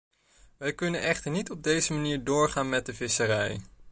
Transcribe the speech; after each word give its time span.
Wij 0.57 0.73
kunnen 0.73 1.01
echter 1.01 1.31
niet 1.31 1.51
op 1.51 1.63
deze 1.63 1.93
manier 1.93 2.23
doorgaan 2.23 2.69
met 2.69 2.85
de 2.85 2.93
visserij. 2.93 3.61